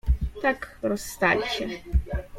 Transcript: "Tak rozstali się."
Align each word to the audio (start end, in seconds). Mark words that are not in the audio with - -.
"Tak 0.41 0.77
rozstali 0.81 1.47
się." 1.57 1.65